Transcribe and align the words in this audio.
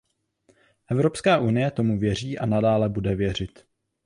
Evropská 0.91 1.39
unie 1.39 1.71
tomu 1.71 1.99
věří 1.99 2.37
a 2.39 2.45
nadále 2.45 2.89
bude 2.89 3.15
věřit. 3.15 3.67